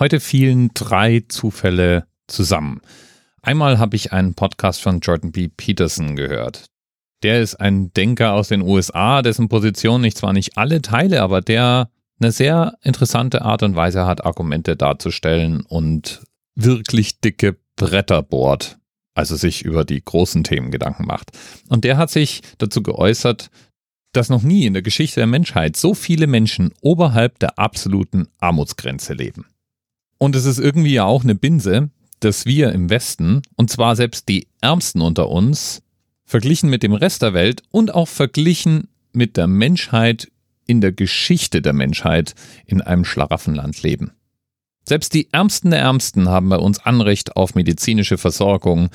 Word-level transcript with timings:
Heute 0.00 0.18
fielen 0.18 0.70
drei 0.72 1.24
Zufälle 1.28 2.06
zusammen. 2.26 2.80
Einmal 3.42 3.78
habe 3.78 3.96
ich 3.96 4.14
einen 4.14 4.32
Podcast 4.32 4.80
von 4.80 5.00
Jordan 5.00 5.30
B. 5.30 5.48
Peterson 5.48 6.16
gehört. 6.16 6.70
Der 7.22 7.42
ist 7.42 7.56
ein 7.56 7.92
Denker 7.92 8.32
aus 8.32 8.48
den 8.48 8.62
USA, 8.62 9.20
dessen 9.20 9.50
Position 9.50 10.02
ich 10.04 10.16
zwar 10.16 10.32
nicht 10.32 10.56
alle 10.56 10.80
teile, 10.80 11.20
aber 11.20 11.42
der 11.42 11.90
eine 12.18 12.32
sehr 12.32 12.78
interessante 12.82 13.42
Art 13.42 13.62
und 13.62 13.76
Weise 13.76 14.06
hat, 14.06 14.24
Argumente 14.24 14.74
darzustellen 14.74 15.60
und 15.60 16.22
wirklich 16.54 17.20
dicke 17.20 17.58
Bretter 17.76 18.22
bohrt, 18.22 18.78
also 19.14 19.36
sich 19.36 19.66
über 19.66 19.84
die 19.84 20.02
großen 20.02 20.44
Themen 20.44 20.70
Gedanken 20.70 21.04
macht. 21.04 21.32
Und 21.68 21.84
der 21.84 21.98
hat 21.98 22.08
sich 22.08 22.40
dazu 22.56 22.82
geäußert, 22.82 23.50
dass 24.12 24.30
noch 24.30 24.42
nie 24.42 24.64
in 24.64 24.72
der 24.72 24.82
Geschichte 24.82 25.20
der 25.20 25.26
Menschheit 25.26 25.76
so 25.76 25.92
viele 25.92 26.26
Menschen 26.26 26.72
oberhalb 26.80 27.38
der 27.38 27.58
absoluten 27.58 28.28
Armutsgrenze 28.38 29.12
leben. 29.12 29.44
Und 30.22 30.36
es 30.36 30.44
ist 30.44 30.58
irgendwie 30.58 30.92
ja 30.92 31.06
auch 31.06 31.24
eine 31.24 31.34
Binse, 31.34 31.88
dass 32.20 32.44
wir 32.44 32.72
im 32.72 32.90
Westen, 32.90 33.40
und 33.56 33.70
zwar 33.70 33.96
selbst 33.96 34.28
die 34.28 34.48
Ärmsten 34.60 35.00
unter 35.00 35.30
uns, 35.30 35.82
verglichen 36.26 36.68
mit 36.68 36.82
dem 36.82 36.92
Rest 36.92 37.22
der 37.22 37.32
Welt 37.32 37.62
und 37.70 37.94
auch 37.94 38.06
verglichen 38.06 38.88
mit 39.12 39.38
der 39.38 39.46
Menschheit 39.46 40.30
in 40.66 40.82
der 40.82 40.92
Geschichte 40.92 41.62
der 41.62 41.72
Menschheit 41.72 42.34
in 42.66 42.82
einem 42.82 43.06
Schlaraffenland 43.06 43.82
leben. 43.82 44.12
Selbst 44.86 45.14
die 45.14 45.32
Ärmsten 45.32 45.70
der 45.70 45.80
Ärmsten 45.80 46.28
haben 46.28 46.50
bei 46.50 46.58
uns 46.58 46.78
Anrecht 46.80 47.36
auf 47.36 47.54
medizinische 47.54 48.18
Versorgung, 48.18 48.90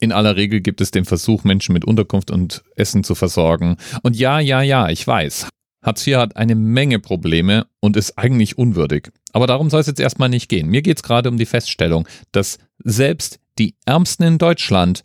in 0.00 0.10
aller 0.10 0.34
Regel 0.34 0.60
gibt 0.60 0.80
es 0.80 0.90
den 0.90 1.04
Versuch, 1.04 1.44
Menschen 1.44 1.72
mit 1.72 1.84
Unterkunft 1.84 2.32
und 2.32 2.64
Essen 2.74 3.04
zu 3.04 3.14
versorgen. 3.14 3.76
Und 4.02 4.16
ja, 4.16 4.40
ja, 4.40 4.60
ja, 4.60 4.88
ich 4.90 5.06
weiß. 5.06 5.48
Hartz 5.84 6.06
IV 6.06 6.16
hat 6.16 6.36
eine 6.36 6.54
Menge 6.54 6.98
Probleme 6.98 7.66
und 7.80 7.96
ist 7.96 8.18
eigentlich 8.18 8.58
unwürdig. 8.58 9.10
Aber 9.32 9.46
darum 9.46 9.70
soll 9.70 9.80
es 9.80 9.86
jetzt 9.86 10.00
erstmal 10.00 10.30
nicht 10.30 10.48
gehen. 10.48 10.68
Mir 10.68 10.82
geht 10.82 10.96
es 10.96 11.02
gerade 11.02 11.28
um 11.28 11.36
die 11.36 11.46
Feststellung, 11.46 12.08
dass 12.32 12.58
selbst 12.82 13.38
die 13.58 13.76
Ärmsten 13.84 14.24
in 14.24 14.38
Deutschland 14.38 15.02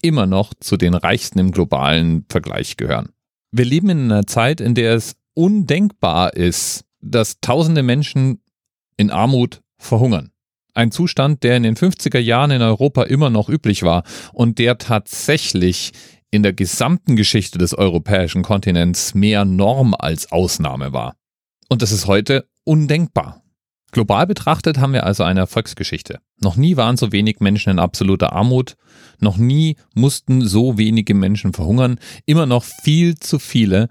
immer 0.00 0.26
noch 0.26 0.54
zu 0.54 0.76
den 0.76 0.94
Reichsten 0.94 1.38
im 1.38 1.52
globalen 1.52 2.24
Vergleich 2.28 2.76
gehören. 2.76 3.10
Wir 3.52 3.66
leben 3.66 3.90
in 3.90 4.10
einer 4.10 4.26
Zeit, 4.26 4.60
in 4.60 4.74
der 4.74 4.94
es 4.94 5.14
undenkbar 5.34 6.34
ist, 6.34 6.84
dass 7.00 7.40
tausende 7.40 7.82
Menschen 7.82 8.40
in 8.96 9.10
Armut 9.10 9.60
verhungern. 9.78 10.30
Ein 10.74 10.90
Zustand, 10.90 11.42
der 11.42 11.58
in 11.58 11.64
den 11.64 11.76
50er 11.76 12.18
Jahren 12.18 12.50
in 12.50 12.62
Europa 12.62 13.02
immer 13.02 13.28
noch 13.28 13.50
üblich 13.50 13.82
war 13.82 14.04
und 14.32 14.58
der 14.58 14.78
tatsächlich 14.78 15.92
in 16.32 16.42
der 16.42 16.54
gesamten 16.54 17.14
Geschichte 17.14 17.58
des 17.58 17.74
europäischen 17.74 18.42
Kontinents 18.42 19.14
mehr 19.14 19.44
Norm 19.44 19.94
als 19.94 20.32
Ausnahme 20.32 20.92
war. 20.92 21.14
Und 21.68 21.82
das 21.82 21.92
ist 21.92 22.06
heute 22.06 22.48
undenkbar. 22.64 23.42
Global 23.92 24.26
betrachtet 24.26 24.78
haben 24.78 24.94
wir 24.94 25.04
also 25.04 25.22
eine 25.22 25.40
Erfolgsgeschichte. 25.40 26.20
Noch 26.40 26.56
nie 26.56 26.78
waren 26.78 26.96
so 26.96 27.12
wenig 27.12 27.40
Menschen 27.40 27.70
in 27.70 27.78
absoluter 27.78 28.32
Armut, 28.32 28.76
noch 29.20 29.36
nie 29.36 29.76
mussten 29.94 30.46
so 30.46 30.78
wenige 30.78 31.12
Menschen 31.12 31.52
verhungern, 31.52 32.00
immer 32.24 32.46
noch 32.46 32.64
viel 32.64 33.16
zu 33.16 33.38
viele, 33.38 33.88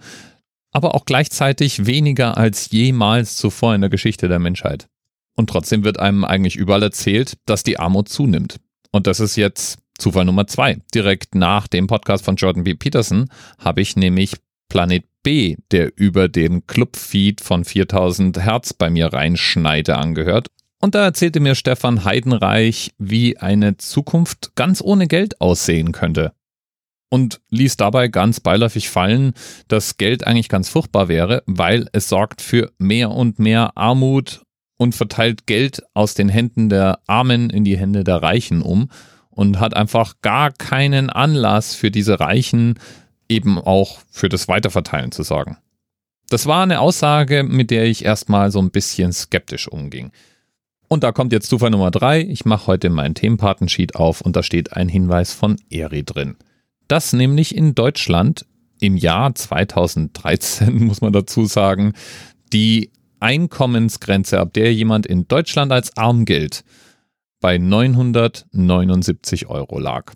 aber 0.71 0.95
auch 0.95 1.05
gleichzeitig 1.05 1.85
weniger 1.85 2.37
als 2.37 2.71
jemals 2.71 3.37
zuvor 3.37 3.75
in 3.75 3.81
der 3.81 3.91
Geschichte 3.91 4.27
der 4.27 4.39
Menschheit. 4.39 4.87
Und 5.35 5.49
trotzdem 5.49 5.83
wird 5.83 5.99
einem 5.99 6.25
eigentlich 6.25 6.55
überall 6.55 6.81
erzählt, 6.81 7.37
dass 7.45 7.61
die 7.61 7.77
Armut 7.77 8.09
zunimmt. 8.09 8.59
Und 8.91 9.05
das 9.05 9.19
ist 9.19 9.35
jetzt 9.35 9.80
Zufall 10.01 10.25
Nummer 10.25 10.47
zwei. 10.47 10.79
Direkt 10.95 11.35
nach 11.35 11.67
dem 11.67 11.85
Podcast 11.85 12.25
von 12.25 12.35
Jordan 12.35 12.63
B. 12.63 12.73
Peterson 12.73 13.29
habe 13.59 13.81
ich 13.81 13.95
nämlich 13.95 14.33
Planet 14.67 15.05
B, 15.21 15.57
der 15.69 15.95
über 15.95 16.27
den 16.27 16.65
Clubfeed 16.65 17.39
von 17.39 17.63
4000 17.63 18.43
Hertz 18.43 18.73
bei 18.73 18.89
mir 18.89 19.13
reinschneide, 19.13 19.97
angehört. 19.97 20.47
Und 20.81 20.95
da 20.95 21.03
erzählte 21.03 21.39
mir 21.39 21.53
Stefan 21.53 22.03
Heidenreich, 22.03 22.91
wie 22.97 23.37
eine 23.37 23.77
Zukunft 23.77 24.55
ganz 24.55 24.81
ohne 24.81 25.07
Geld 25.07 25.39
aussehen 25.39 25.91
könnte. 25.91 26.33
Und 27.11 27.39
ließ 27.49 27.77
dabei 27.77 28.07
ganz 28.07 28.39
beiläufig 28.39 28.89
fallen, 28.89 29.33
dass 29.67 29.97
Geld 29.97 30.25
eigentlich 30.25 30.49
ganz 30.49 30.69
furchtbar 30.69 31.09
wäre, 31.09 31.43
weil 31.45 31.87
es 31.91 32.09
sorgt 32.09 32.41
für 32.41 32.71
mehr 32.79 33.11
und 33.11 33.37
mehr 33.37 33.77
Armut 33.77 34.41
und 34.77 34.95
verteilt 34.95 35.45
Geld 35.45 35.83
aus 35.93 36.15
den 36.15 36.29
Händen 36.29 36.69
der 36.69 37.01
Armen 37.05 37.51
in 37.51 37.63
die 37.63 37.77
Hände 37.77 38.03
der 38.03 38.23
Reichen 38.23 38.63
um 38.63 38.89
und 39.41 39.59
hat 39.59 39.75
einfach 39.75 40.13
gar 40.21 40.51
keinen 40.51 41.09
Anlass 41.09 41.73
für 41.73 41.89
diese 41.89 42.19
Reichen 42.19 42.75
eben 43.27 43.57
auch 43.57 43.97
für 44.11 44.29
das 44.29 44.47
Weiterverteilen 44.47 45.11
zu 45.11 45.23
sorgen. 45.23 45.57
Das 46.29 46.45
war 46.45 46.61
eine 46.61 46.79
Aussage, 46.79 47.41
mit 47.41 47.71
der 47.71 47.85
ich 47.85 48.05
erstmal 48.05 48.51
so 48.51 48.59
ein 48.59 48.69
bisschen 48.69 49.11
skeptisch 49.11 49.67
umging. 49.67 50.11
Und 50.87 51.03
da 51.03 51.11
kommt 51.11 51.33
jetzt 51.33 51.49
Zufall 51.49 51.71
Nummer 51.71 51.89
drei. 51.89 52.21
Ich 52.21 52.45
mache 52.45 52.67
heute 52.67 52.91
meinen 52.91 53.15
Themenpartensheet 53.15 53.95
auf 53.95 54.21
und 54.21 54.35
da 54.35 54.43
steht 54.43 54.73
ein 54.73 54.89
Hinweis 54.89 55.33
von 55.33 55.57
Eri 55.71 56.03
drin. 56.03 56.35
Dass 56.87 57.11
nämlich 57.11 57.55
in 57.55 57.73
Deutschland 57.73 58.45
im 58.79 58.95
Jahr 58.95 59.33
2013, 59.33 60.83
muss 60.85 61.01
man 61.01 61.13
dazu 61.13 61.47
sagen, 61.47 61.93
die 62.53 62.91
Einkommensgrenze, 63.19 64.39
ab 64.39 64.53
der 64.53 64.71
jemand 64.71 65.07
in 65.07 65.27
Deutschland 65.27 65.71
als 65.71 65.97
arm 65.97 66.25
gilt, 66.25 66.63
bei 67.41 67.57
979 67.57 69.47
Euro 69.47 69.79
lag. 69.79 70.13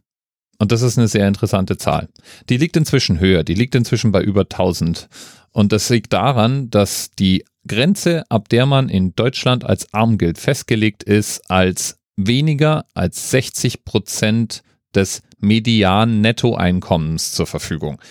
Und 0.58 0.72
das 0.72 0.82
ist 0.82 0.98
eine 0.98 1.10
sehr 1.10 1.28
interessante 1.28 1.78
Zahl. 1.78 2.08
Die 2.50 2.58
liegt 2.58 2.78
inzwischen 2.78 3.20
höher, 3.20 3.44
die 3.44 3.56
liegt 3.56 3.76
inzwischen 3.76 4.14
bei 4.14 4.22
über 4.24 4.42
1000. 4.42 5.10
Und 5.52 5.74
das 5.74 5.90
liegt 5.90 6.14
daran, 6.14 6.70
dass 6.70 7.12
die 7.12 7.44
Grenze, 7.68 8.24
ab 8.30 8.48
der 8.50 8.66
man 8.66 8.88
in 8.88 9.14
Deutschland 9.16 9.66
als 9.66 9.94
arm 9.94 10.18
gilt, 10.18 10.38
festgelegt 10.38 11.04
ist 11.04 11.50
als 11.52 11.98
weniger 12.16 12.86
als 12.94 13.32
60 13.32 13.84
Prozent 13.84 14.64
des 14.94 15.22
median 15.40 16.22
Nettoeinkommens 16.22 17.34
zur 17.34 17.48
Verfügung. 17.48 18.02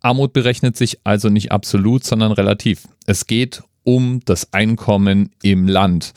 Armut 0.00 0.32
berechnet 0.32 0.76
sich 0.76 0.98
also 1.04 1.28
nicht 1.28 1.52
absolut, 1.52 2.04
sondern 2.04 2.32
relativ. 2.32 2.88
Es 3.06 3.26
geht 3.26 3.62
um 3.84 4.20
das 4.24 4.52
Einkommen 4.52 5.30
im 5.42 5.68
Land. 5.68 6.12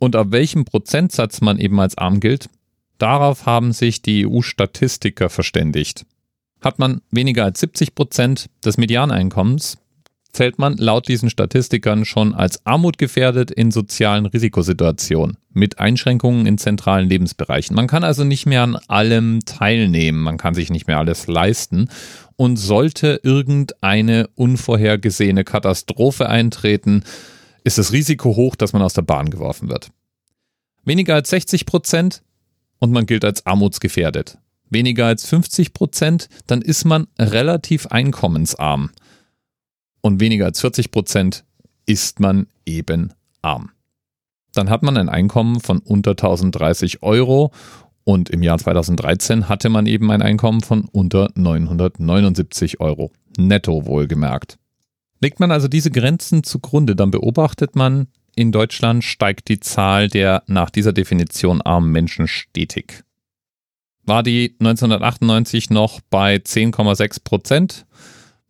Und 0.00 0.16
ab 0.16 0.28
welchem 0.30 0.64
Prozentsatz 0.64 1.42
man 1.42 1.58
eben 1.58 1.78
als 1.78 1.96
arm 1.98 2.20
gilt, 2.20 2.48
darauf 2.96 3.44
haben 3.44 3.72
sich 3.72 4.00
die 4.00 4.26
EU-Statistiker 4.26 5.28
verständigt. 5.28 6.06
Hat 6.62 6.78
man 6.78 7.02
weniger 7.10 7.44
als 7.44 7.60
70 7.60 7.94
Prozent 7.94 8.48
des 8.64 8.78
Medianeinkommens, 8.78 9.76
zählt 10.32 10.58
man 10.58 10.78
laut 10.78 11.06
diesen 11.06 11.28
Statistikern 11.28 12.06
schon 12.06 12.34
als 12.34 12.64
armutgefährdet 12.64 13.50
in 13.50 13.70
sozialen 13.70 14.24
Risikosituationen 14.24 15.36
mit 15.52 15.78
Einschränkungen 15.78 16.46
in 16.46 16.56
zentralen 16.56 17.08
Lebensbereichen. 17.08 17.76
Man 17.76 17.86
kann 17.86 18.04
also 18.04 18.24
nicht 18.24 18.46
mehr 18.46 18.62
an 18.62 18.76
allem 18.88 19.40
teilnehmen, 19.44 20.22
man 20.22 20.38
kann 20.38 20.54
sich 20.54 20.70
nicht 20.70 20.86
mehr 20.86 20.98
alles 20.98 21.26
leisten 21.26 21.90
und 22.36 22.56
sollte 22.56 23.20
irgendeine 23.22 24.30
unvorhergesehene 24.34 25.44
Katastrophe 25.44 26.28
eintreten, 26.28 27.02
ist 27.70 27.78
das 27.78 27.92
Risiko 27.92 28.34
hoch, 28.34 28.56
dass 28.56 28.72
man 28.72 28.82
aus 28.82 28.94
der 28.94 29.02
Bahn 29.02 29.30
geworfen 29.30 29.68
wird. 29.68 29.92
Weniger 30.84 31.14
als 31.14 31.30
60 31.30 31.66
Prozent 31.66 32.22
und 32.80 32.90
man 32.90 33.06
gilt 33.06 33.24
als 33.24 33.46
armutsgefährdet. 33.46 34.38
Weniger 34.70 35.06
als 35.06 35.26
50 35.26 35.72
Prozent, 35.72 36.28
dann 36.48 36.62
ist 36.62 36.84
man 36.84 37.06
relativ 37.18 37.86
einkommensarm 37.86 38.90
und 40.00 40.20
weniger 40.20 40.46
als 40.46 40.60
40 40.60 40.90
Prozent 40.90 41.44
ist 41.86 42.18
man 42.18 42.48
eben 42.66 43.12
arm. 43.42 43.70
Dann 44.52 44.68
hat 44.68 44.82
man 44.82 44.96
ein 44.96 45.08
Einkommen 45.08 45.60
von 45.60 45.78
unter 45.78 46.12
1030 46.12 47.04
Euro 47.04 47.52
und 48.02 48.30
im 48.30 48.42
Jahr 48.42 48.58
2013 48.58 49.48
hatte 49.48 49.68
man 49.68 49.86
eben 49.86 50.10
ein 50.10 50.22
Einkommen 50.22 50.60
von 50.60 50.86
unter 50.90 51.30
979 51.36 52.80
Euro. 52.80 53.12
Netto 53.36 53.86
wohlgemerkt. 53.86 54.58
Legt 55.20 55.38
man 55.38 55.50
also 55.50 55.68
diese 55.68 55.90
Grenzen 55.90 56.42
zugrunde, 56.42 56.96
dann 56.96 57.10
beobachtet 57.10 57.76
man, 57.76 58.08
in 58.34 58.52
Deutschland 58.52 59.04
steigt 59.04 59.48
die 59.48 59.60
Zahl 59.60 60.08
der 60.08 60.42
nach 60.46 60.70
dieser 60.70 60.92
Definition 60.92 61.60
armen 61.60 61.92
Menschen 61.92 62.26
stetig. 62.26 63.04
War 64.04 64.22
die 64.22 64.56
1998 64.60 65.70
noch 65.70 66.00
bei 66.08 66.36
10,6 66.36 67.22
Prozent, 67.22 67.86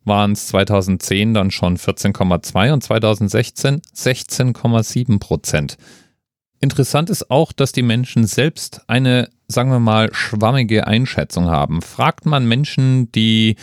waren 0.05 0.31
es 0.31 0.47
2010 0.47 1.33
dann 1.33 1.51
schon 1.51 1.77
14,2 1.77 2.73
und 2.73 2.83
2016 2.83 3.81
16,7 3.93 5.19
Prozent. 5.19 5.77
Interessant 6.61 7.09
ist 7.09 7.29
auch, 7.29 7.51
dass 7.51 7.71
die 7.71 7.81
Menschen 7.81 8.25
selbst 8.25 8.81
eine, 8.87 9.29
sagen 9.47 9.71
wir 9.71 9.79
mal, 9.79 10.13
schwammige 10.13 10.87
Einschätzung 10.87 11.49
haben. 11.49 11.81
Fragt 11.81 12.25
man 12.25 12.47
Menschen, 12.47 13.11
die 13.11 13.57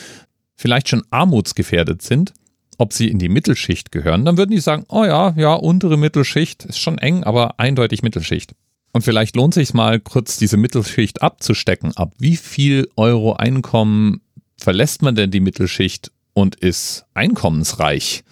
vielleicht 0.57 0.89
schon 0.89 1.05
armutsgefährdet 1.11 2.03
sind, 2.03 2.35
ob 2.79 2.93
sie 2.93 3.09
in 3.09 3.19
die 3.19 3.29
Mittelschicht 3.29 3.93
gehören, 3.93 4.25
dann 4.25 4.39
würden 4.39 4.53
die 4.53 4.61
sagen, 4.61 4.85
oh 4.89 5.05
ja, 5.05 5.35
ja, 5.37 5.53
untere 5.53 5.99
Mittelschicht 5.99 6.65
ist 6.65 6.79
schon 6.79 6.97
eng, 6.99 7.25
aber 7.25 7.59
eindeutig 7.59 8.03
Mittelschicht. 8.03 8.55
Und 8.93 9.03
vielleicht 9.03 9.37
lohnt 9.37 9.53
sich 9.53 9.75
mal 9.75 10.01
kurz 10.01 10.39
diese 10.39 10.57
Mittelschicht 10.57 11.21
abzustecken. 11.21 11.97
Ab 11.97 12.15
wie 12.19 12.37
viel 12.37 12.89
Euro 12.97 13.35
Einkommen 13.35 14.23
verlässt 14.57 15.03
man 15.03 15.15
denn 15.15 15.31
die 15.31 15.41
Mittelschicht 15.41 16.11
und 16.33 16.57
ist 16.57 17.05
einkommensreich. 17.15 18.25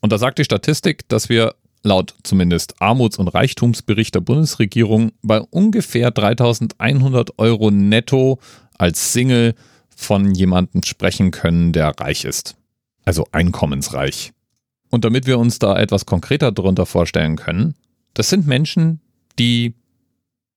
Und 0.00 0.10
da 0.10 0.18
sagt 0.18 0.38
die 0.38 0.44
Statistik, 0.44 1.08
dass 1.08 1.28
wir 1.28 1.54
laut 1.82 2.14
zumindest 2.22 2.80
Armuts- 2.80 3.18
und 3.18 3.28
Reichtumsbericht 3.28 4.14
der 4.14 4.20
Bundesregierung 4.20 5.12
bei 5.22 5.40
ungefähr 5.40 6.10
3100 6.10 7.38
Euro 7.38 7.70
netto 7.70 8.40
als 8.78 9.12
Single 9.12 9.54
von 9.94 10.34
jemandem 10.34 10.82
sprechen 10.82 11.30
können, 11.30 11.72
der 11.72 11.88
reich 11.98 12.24
ist. 12.24 12.56
Also 13.04 13.26
einkommensreich. 13.32 14.32
Und 14.90 15.04
damit 15.04 15.26
wir 15.26 15.38
uns 15.38 15.58
da 15.58 15.78
etwas 15.78 16.06
konkreter 16.06 16.52
darunter 16.52 16.86
vorstellen 16.86 17.36
können, 17.36 17.74
das 18.14 18.28
sind 18.28 18.46
Menschen, 18.46 19.00
die 19.38 19.74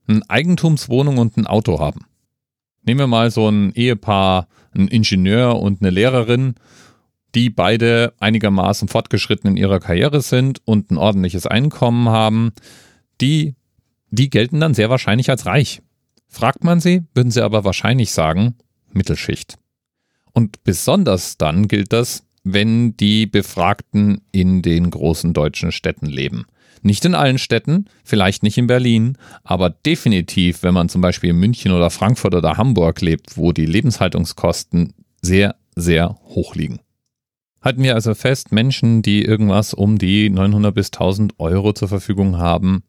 eine 0.08 0.22
Eigentumswohnung 0.28 1.18
und 1.18 1.38
ein 1.38 1.48
Auto 1.48 1.80
haben. 1.80 2.06
Nehmen 2.84 3.00
wir 3.00 3.08
mal 3.08 3.32
so 3.32 3.50
ein 3.50 3.74
Ehepaar, 3.74 4.48
ein 4.76 4.88
Ingenieur 4.88 5.60
und 5.60 5.82
eine 5.82 5.90
Lehrerin, 5.90 6.56
die 7.34 7.50
beide 7.50 8.14
einigermaßen 8.20 8.88
fortgeschritten 8.88 9.50
in 9.52 9.58
ihrer 9.58 9.80
Karriere 9.80 10.22
sind 10.22 10.62
und 10.66 10.92
ein 10.92 10.98
ordentliches 10.98 11.48
Einkommen 11.48 12.10
haben. 12.10 12.54
Die, 13.22 13.56
die 14.10 14.30
gelten 14.30 14.60
dann 14.60 14.74
sehr 14.74 14.90
wahrscheinlich 14.90 15.30
als 15.30 15.46
reich. 15.46 15.82
Fragt 16.28 16.64
man 16.64 16.80
sie, 16.80 17.04
würden 17.14 17.32
sie 17.32 17.44
aber 17.44 17.64
wahrscheinlich 17.64 18.12
sagen, 18.12 18.56
Mittelschicht. 18.92 19.58
Und 20.34 20.64
besonders 20.64 21.38
dann 21.38 21.68
gilt 21.68 21.94
das, 21.94 22.25
wenn 22.46 22.96
die 22.96 23.26
Befragten 23.26 24.22
in 24.32 24.62
den 24.62 24.90
großen 24.90 25.34
deutschen 25.34 25.72
Städten 25.72 26.06
leben. 26.06 26.46
Nicht 26.84 27.04
in 27.04 27.16
allen 27.16 27.40
Städten, 27.40 27.86
vielleicht 28.04 28.44
nicht 28.44 28.60
in 28.60 28.68
Berlin, 28.68 29.18
aber 29.44 29.72
definitiv, 29.72 30.62
wenn 30.62 30.76
man 30.76 30.88
zum 30.88 31.02
Beispiel 31.02 31.32
in 31.32 31.40
München 31.40 31.72
oder 31.72 31.90
Frankfurt 31.90 32.36
oder 32.36 32.58
Hamburg 32.58 33.02
lebt, 33.02 33.36
wo 33.38 33.52
die 33.52 33.66
Lebenshaltungskosten 33.66 34.94
sehr, 35.22 35.56
sehr 35.76 36.20
hoch 36.26 36.54
liegen. 36.54 36.80
Halten 37.64 37.82
wir 37.82 37.96
also 37.96 38.14
fest, 38.14 38.52
Menschen, 38.52 39.02
die 39.02 39.26
irgendwas 39.26 39.74
um 39.74 39.98
die 39.98 40.30
900 40.30 40.76
bis 40.76 40.92
1000 40.92 41.40
Euro 41.40 41.74
zur 41.74 41.88
Verfügung 41.88 42.38
haben, 42.38 42.84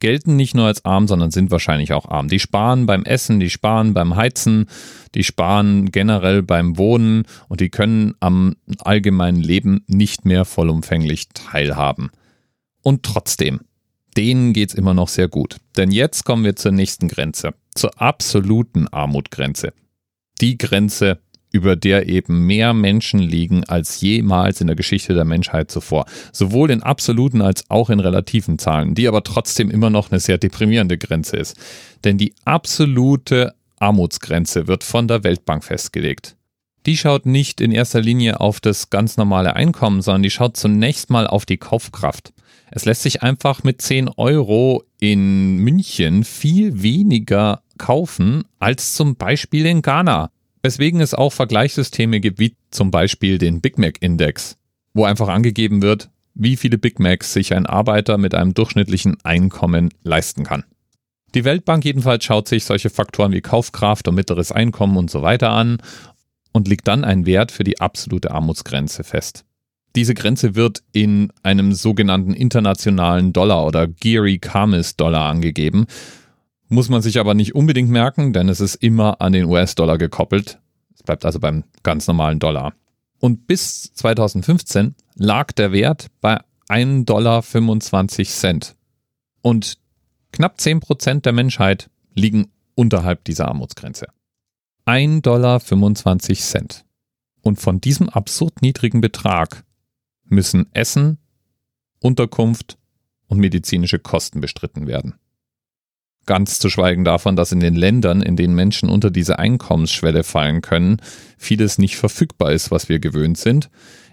gelten 0.00 0.36
nicht 0.36 0.54
nur 0.54 0.66
als 0.66 0.84
arm, 0.84 1.06
sondern 1.06 1.30
sind 1.30 1.50
wahrscheinlich 1.50 1.92
auch 1.92 2.06
arm. 2.06 2.28
Die 2.28 2.40
sparen 2.40 2.86
beim 2.86 3.04
Essen, 3.04 3.38
die 3.40 3.50
sparen 3.50 3.94
beim 3.94 4.16
Heizen, 4.16 4.66
die 5.14 5.24
sparen 5.24 5.90
generell 5.90 6.42
beim 6.42 6.76
Wohnen 6.76 7.24
und 7.48 7.60
die 7.60 7.70
können 7.70 8.14
am 8.20 8.56
allgemeinen 8.78 9.40
Leben 9.40 9.84
nicht 9.86 10.24
mehr 10.24 10.44
vollumfänglich 10.44 11.28
teilhaben. 11.28 12.10
Und 12.82 13.02
trotzdem, 13.02 13.60
denen 14.16 14.52
geht's 14.52 14.74
immer 14.74 14.94
noch 14.94 15.08
sehr 15.08 15.28
gut. 15.28 15.58
Denn 15.76 15.90
jetzt 15.90 16.24
kommen 16.24 16.44
wir 16.44 16.56
zur 16.56 16.72
nächsten 16.72 17.08
Grenze, 17.08 17.54
zur 17.74 18.00
absoluten 18.00 18.88
Armutgrenze. 18.88 19.72
Die 20.40 20.56
Grenze, 20.58 21.20
über 21.52 21.76
der 21.76 22.08
eben 22.08 22.46
mehr 22.46 22.72
Menschen 22.72 23.20
liegen 23.20 23.64
als 23.64 24.00
jemals 24.00 24.60
in 24.60 24.66
der 24.66 24.76
Geschichte 24.76 25.14
der 25.14 25.24
Menschheit 25.24 25.70
zuvor. 25.70 26.06
Sowohl 26.32 26.70
in 26.70 26.82
absoluten 26.82 27.42
als 27.42 27.68
auch 27.68 27.90
in 27.90 28.00
relativen 28.00 28.58
Zahlen, 28.58 28.94
die 28.94 29.08
aber 29.08 29.22
trotzdem 29.24 29.70
immer 29.70 29.90
noch 29.90 30.10
eine 30.10 30.20
sehr 30.20 30.38
deprimierende 30.38 30.98
Grenze 30.98 31.36
ist. 31.36 31.56
Denn 32.04 32.18
die 32.18 32.34
absolute 32.44 33.54
Armutsgrenze 33.78 34.66
wird 34.66 34.84
von 34.84 35.08
der 35.08 35.24
Weltbank 35.24 35.64
festgelegt. 35.64 36.36
Die 36.86 36.96
schaut 36.96 37.26
nicht 37.26 37.60
in 37.60 37.72
erster 37.72 38.00
Linie 38.00 38.40
auf 38.40 38.60
das 38.60 38.88
ganz 38.88 39.16
normale 39.16 39.54
Einkommen, 39.54 40.00
sondern 40.00 40.22
die 40.22 40.30
schaut 40.30 40.56
zunächst 40.56 41.10
mal 41.10 41.26
auf 41.26 41.44
die 41.44 41.58
Kaufkraft. 41.58 42.32
Es 42.70 42.84
lässt 42.84 43.02
sich 43.02 43.22
einfach 43.22 43.64
mit 43.64 43.82
10 43.82 44.08
Euro 44.16 44.84
in 44.98 45.56
München 45.56 46.24
viel 46.24 46.82
weniger 46.82 47.62
kaufen 47.78 48.44
als 48.58 48.94
zum 48.94 49.16
Beispiel 49.16 49.66
in 49.66 49.82
Ghana. 49.82 50.30
Weswegen 50.62 51.00
es 51.00 51.14
auch 51.14 51.32
Vergleichssysteme 51.32 52.20
gibt, 52.20 52.38
wie 52.38 52.54
zum 52.70 52.90
Beispiel 52.90 53.38
den 53.38 53.60
Big 53.60 53.78
Mac 53.78 53.96
Index, 54.00 54.56
wo 54.92 55.04
einfach 55.04 55.28
angegeben 55.28 55.82
wird, 55.82 56.10
wie 56.34 56.56
viele 56.56 56.78
Big 56.78 56.98
Macs 56.98 57.32
sich 57.32 57.54
ein 57.54 57.66
Arbeiter 57.66 58.18
mit 58.18 58.34
einem 58.34 58.54
durchschnittlichen 58.54 59.16
Einkommen 59.24 59.90
leisten 60.02 60.44
kann. 60.44 60.64
Die 61.34 61.44
Weltbank 61.44 61.84
jedenfalls 61.84 62.24
schaut 62.24 62.48
sich 62.48 62.64
solche 62.64 62.90
Faktoren 62.90 63.32
wie 63.32 63.40
Kaufkraft 63.40 64.08
und 64.08 64.16
mittleres 64.16 64.52
Einkommen 64.52 64.96
und 64.96 65.10
so 65.10 65.22
weiter 65.22 65.50
an 65.50 65.78
und 66.52 66.68
legt 66.68 66.88
dann 66.88 67.04
einen 67.04 67.26
Wert 67.26 67.52
für 67.52 67.64
die 67.64 67.80
absolute 67.80 68.32
Armutsgrenze 68.32 69.04
fest. 69.04 69.44
Diese 69.96 70.14
Grenze 70.14 70.54
wird 70.54 70.82
in 70.92 71.32
einem 71.42 71.72
sogenannten 71.72 72.34
internationalen 72.34 73.32
Dollar 73.32 73.66
oder 73.66 73.88
Geary 73.88 74.38
Kamis 74.38 74.96
Dollar 74.96 75.28
angegeben. 75.28 75.86
Muss 76.72 76.88
man 76.88 77.02
sich 77.02 77.18
aber 77.18 77.34
nicht 77.34 77.56
unbedingt 77.56 77.90
merken, 77.90 78.32
denn 78.32 78.48
es 78.48 78.60
ist 78.60 78.76
immer 78.76 79.20
an 79.20 79.32
den 79.32 79.46
US-Dollar 79.46 79.98
gekoppelt. 79.98 80.60
Es 80.94 81.02
bleibt 81.02 81.24
also 81.24 81.40
beim 81.40 81.64
ganz 81.82 82.06
normalen 82.06 82.38
Dollar. 82.38 82.74
Und 83.18 83.48
bis 83.48 83.92
2015 83.92 84.94
lag 85.16 85.50
der 85.50 85.72
Wert 85.72 86.06
bei 86.20 86.40
1,25 86.68 88.40
Dollar. 88.40 88.76
Und 89.42 89.78
knapp 90.30 90.58
10% 90.58 91.22
der 91.22 91.32
Menschheit 91.32 91.90
liegen 92.14 92.52
unterhalb 92.76 93.24
dieser 93.24 93.48
Armutsgrenze. 93.48 94.06
1,25 94.86 96.52
Dollar. 96.52 96.84
Und 97.42 97.60
von 97.60 97.80
diesem 97.80 98.08
absurd 98.08 98.62
niedrigen 98.62 99.00
Betrag 99.00 99.64
müssen 100.24 100.72
Essen, 100.72 101.18
Unterkunft 101.98 102.78
und 103.26 103.38
medizinische 103.38 103.98
Kosten 103.98 104.40
bestritten 104.40 104.86
werden. 104.86 105.14
Ganz 106.26 106.58
zu 106.58 106.68
schweigen 106.68 107.04
davon, 107.04 107.34
dass 107.36 107.52
in 107.52 107.60
den 107.60 107.74
Ländern, 107.74 108.22
in 108.22 108.36
denen 108.36 108.54
Menschen 108.54 108.88
unter 108.88 109.10
diese 109.10 109.38
Einkommensschwelle 109.38 110.22
fallen 110.22 110.60
können, 110.60 111.00
vieles 111.38 111.78
nicht 111.78 111.96
verfügbar 111.96 112.52
ist, 112.52 112.70
was 112.70 112.88
wir 112.88 112.98
gewöhnt 112.98 113.38
sind, 113.38 113.70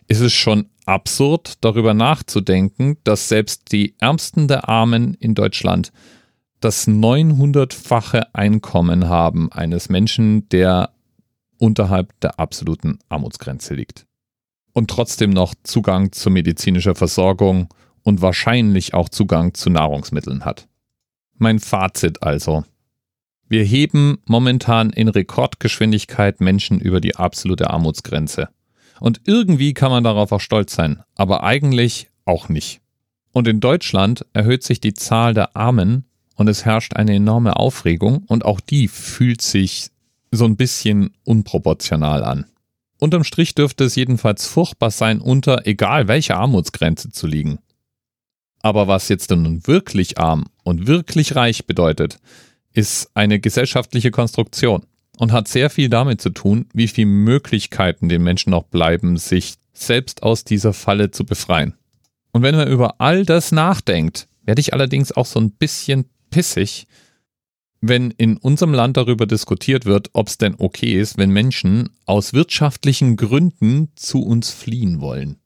ist 0.07 0.21
es 0.21 0.33
schon 0.33 0.69
absurd, 0.85 1.55
darüber 1.61 1.93
nachzudenken, 1.93 2.97
dass 3.03 3.27
selbst 3.27 3.71
die 3.71 3.95
Ärmsten 3.99 4.47
der 4.47 4.69
Armen 4.69 5.13
in 5.15 5.35
Deutschland 5.35 5.91
das 6.59 6.87
900-fache 6.87 8.33
Einkommen 8.33 9.09
haben 9.09 9.51
eines 9.51 9.89
Menschen, 9.89 10.49
der 10.49 10.91
unterhalb 11.59 12.19
der 12.21 12.39
absoluten 12.39 12.99
Armutsgrenze 13.09 13.73
liegt 13.75 14.07
und 14.77 14.91
trotzdem 14.91 15.31
noch 15.31 15.55
Zugang 15.63 16.11
zu 16.11 16.29
medizinischer 16.29 16.93
Versorgung 16.93 17.67
und 18.03 18.21
wahrscheinlich 18.21 18.93
auch 18.93 19.09
Zugang 19.09 19.55
zu 19.55 19.71
Nahrungsmitteln 19.71 20.45
hat. 20.45 20.67
Mein 21.37 21.59
Fazit 21.59 22.23
also. 22.23 22.63
Wir 23.47 23.63
heben 23.63 24.17
momentan 24.25 24.89
in 24.89 25.07
Rekordgeschwindigkeit 25.07 26.41
Menschen 26.41 26.79
über 26.79 26.99
die 26.99 27.15
absolute 27.15 27.69
Armutsgrenze. 27.69 28.49
Und 28.99 29.21
irgendwie 29.25 29.73
kann 29.73 29.91
man 29.91 30.03
darauf 30.03 30.31
auch 30.31 30.41
stolz 30.41 30.73
sein, 30.73 31.03
aber 31.15 31.43
eigentlich 31.43 32.09
auch 32.25 32.49
nicht. 32.49 32.81
Und 33.31 33.47
in 33.47 33.59
Deutschland 33.59 34.25
erhöht 34.33 34.63
sich 34.63 34.81
die 34.81 34.93
Zahl 34.93 35.33
der 35.33 35.55
Armen 35.55 36.05
und 36.35 36.47
es 36.49 36.65
herrscht 36.65 36.95
eine 36.95 37.15
enorme 37.15 37.55
Aufregung 37.55 38.23
und 38.27 38.43
auch 38.43 38.59
die 38.59 38.87
fühlt 38.87 39.41
sich 39.41 39.91
so 40.31 40.45
ein 40.45 40.57
bisschen 40.57 41.11
unproportional 41.23 42.23
an. 42.23 42.45
Unterm 42.99 43.23
Strich 43.23 43.53
dürfte 43.53 43.83
es 43.83 43.95
jedenfalls 43.95 44.47
furchtbar 44.47 44.89
sein, 44.89 45.21
unter 45.21 45.67
egal 45.67 46.07
welcher 46.07 46.37
Armutsgrenze 46.37 47.11
zu 47.11 47.27
liegen. 47.27 47.59
Aber 48.67 48.89
was 48.89 49.07
jetzt 49.07 49.29
nun 49.29 49.65
wirklich 49.65 50.17
arm 50.17 50.47
und 50.65 50.87
wirklich 50.87 51.37
reich 51.37 51.67
bedeutet, 51.67 52.19
ist 52.73 53.09
eine 53.13 53.39
gesellschaftliche 53.39 54.11
Konstruktion 54.11 54.83
und 55.17 55.31
hat 55.31 55.47
sehr 55.47 55.69
viel 55.69 55.87
damit 55.87 56.19
zu 56.19 56.31
tun, 56.31 56.65
wie 56.73 56.89
viele 56.89 57.07
Möglichkeiten 57.07 58.09
den 58.09 58.23
Menschen 58.23 58.49
noch 58.49 58.63
bleiben, 58.63 59.15
sich 59.15 59.53
selbst 59.71 60.21
aus 60.21 60.43
dieser 60.43 60.73
Falle 60.73 61.11
zu 61.11 61.23
befreien. 61.23 61.75
Und 62.33 62.41
wenn 62.41 62.57
man 62.57 62.67
über 62.67 62.99
all 62.99 63.23
das 63.23 63.53
nachdenkt, 63.53 64.27
werde 64.43 64.59
ich 64.59 64.73
allerdings 64.73 65.13
auch 65.13 65.27
so 65.27 65.39
ein 65.39 65.51
bisschen 65.51 66.03
pissig, 66.29 66.87
wenn 67.79 68.11
in 68.11 68.35
unserem 68.35 68.73
Land 68.73 68.97
darüber 68.97 69.25
diskutiert 69.25 69.85
wird, 69.85 70.09
ob 70.11 70.27
es 70.27 70.37
denn 70.37 70.55
okay 70.57 70.99
ist, 70.99 71.17
wenn 71.17 71.29
Menschen 71.29 71.91
aus 72.05 72.33
wirtschaftlichen 72.33 73.15
Gründen 73.15 73.93
zu 73.95 74.23
uns 74.23 74.49
fliehen 74.51 74.99
wollen. 74.99 75.37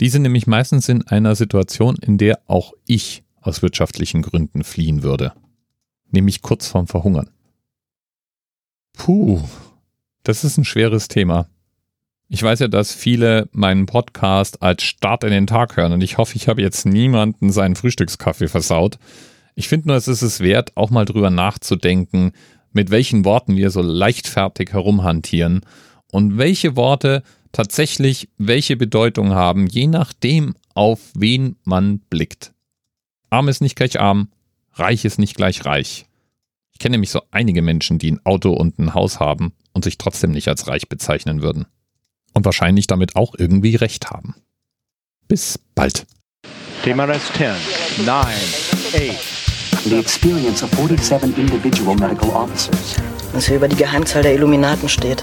Die 0.00 0.08
sind 0.08 0.22
nämlich 0.22 0.46
meistens 0.46 0.88
in 0.88 1.06
einer 1.06 1.34
Situation, 1.34 1.96
in 1.96 2.16
der 2.16 2.40
auch 2.46 2.72
ich 2.86 3.22
aus 3.42 3.60
wirtschaftlichen 3.60 4.22
Gründen 4.22 4.64
fliehen 4.64 5.02
würde. 5.02 5.34
Nämlich 6.10 6.40
kurz 6.40 6.66
vorm 6.66 6.86
Verhungern. 6.86 7.30
Puh, 8.94 9.40
das 10.22 10.42
ist 10.42 10.56
ein 10.56 10.64
schweres 10.64 11.08
Thema. 11.08 11.48
Ich 12.28 12.42
weiß 12.42 12.60
ja, 12.60 12.68
dass 12.68 12.94
viele 12.94 13.48
meinen 13.52 13.86
Podcast 13.86 14.62
als 14.62 14.84
Start 14.84 15.24
in 15.24 15.30
den 15.30 15.46
Tag 15.46 15.76
hören 15.76 15.92
und 15.92 16.02
ich 16.02 16.16
hoffe, 16.16 16.36
ich 16.36 16.48
habe 16.48 16.62
jetzt 16.62 16.86
niemanden 16.86 17.50
seinen 17.50 17.76
Frühstückskaffee 17.76 18.48
versaut. 18.48 18.98
Ich 19.54 19.68
finde 19.68 19.88
nur, 19.88 19.96
es 19.96 20.08
ist 20.08 20.22
es 20.22 20.40
wert, 20.40 20.76
auch 20.76 20.90
mal 20.90 21.04
drüber 21.04 21.30
nachzudenken, 21.30 22.32
mit 22.72 22.90
welchen 22.90 23.24
Worten 23.24 23.56
wir 23.56 23.70
so 23.70 23.82
leichtfertig 23.82 24.72
herumhantieren 24.72 25.62
und 26.12 26.38
welche 26.38 26.76
Worte 26.76 27.22
tatsächlich 27.52 28.28
welche 28.38 28.76
Bedeutung 28.76 29.30
haben, 29.30 29.66
je 29.66 29.86
nachdem, 29.86 30.54
auf 30.74 31.00
wen 31.14 31.56
man 31.64 31.98
blickt. 31.98 32.52
Arm 33.28 33.48
ist 33.48 33.60
nicht 33.60 33.76
gleich 33.76 34.00
arm, 34.00 34.28
reich 34.74 35.04
ist 35.04 35.18
nicht 35.18 35.36
gleich 35.36 35.64
reich. 35.64 36.06
Ich 36.72 36.78
kenne 36.78 36.94
nämlich 36.94 37.10
so 37.10 37.22
einige 37.30 37.62
Menschen, 37.62 37.98
die 37.98 38.10
ein 38.10 38.24
Auto 38.24 38.52
und 38.52 38.78
ein 38.78 38.94
Haus 38.94 39.20
haben 39.20 39.52
und 39.72 39.84
sich 39.84 39.98
trotzdem 39.98 40.30
nicht 40.30 40.48
als 40.48 40.66
reich 40.66 40.88
bezeichnen 40.88 41.42
würden. 41.42 41.66
Und 42.32 42.44
wahrscheinlich 42.44 42.86
damit 42.86 43.16
auch 43.16 43.34
irgendwie 43.36 43.76
recht 43.76 44.10
haben. 44.10 44.34
Bis 45.28 45.58
bald. 45.74 46.06
T-minus 46.84 47.32
10, 47.36 48.06
9, 48.06 48.06
8. 48.06 49.40
The 49.84 49.98
experience 49.98 50.62
of 50.62 50.70
47 50.70 51.36
individual 51.38 51.96
medical 51.96 52.30
officers. 52.30 52.96
Was 53.32 53.46
hier 53.46 53.56
über 53.56 53.68
die 53.68 53.76
Geheimzahl 53.76 54.22
der 54.22 54.34
Illuminaten 54.34 54.88
steht. 54.88 55.22